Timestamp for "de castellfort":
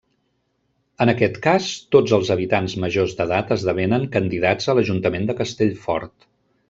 5.31-6.27